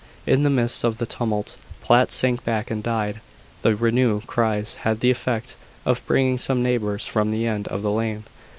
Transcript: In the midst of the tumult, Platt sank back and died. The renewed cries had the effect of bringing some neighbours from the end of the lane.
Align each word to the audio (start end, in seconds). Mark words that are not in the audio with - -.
In 0.25 0.41
the 0.41 0.49
midst 0.49 0.83
of 0.83 0.97
the 0.97 1.05
tumult, 1.05 1.57
Platt 1.83 2.11
sank 2.11 2.43
back 2.43 2.71
and 2.71 2.81
died. 2.81 3.21
The 3.61 3.75
renewed 3.75 4.25
cries 4.25 4.77
had 4.77 4.99
the 4.99 5.11
effect 5.11 5.53
of 5.85 6.03
bringing 6.07 6.39
some 6.39 6.63
neighbours 6.63 7.05
from 7.05 7.29
the 7.29 7.45
end 7.45 7.67
of 7.67 7.83
the 7.83 7.91
lane. 7.91 8.23